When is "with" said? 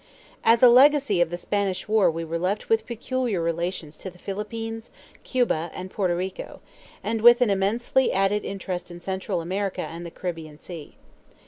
2.69-2.87, 7.21-7.39